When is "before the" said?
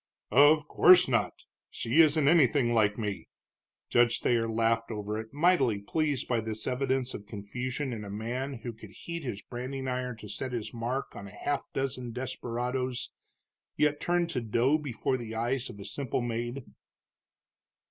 14.79-15.35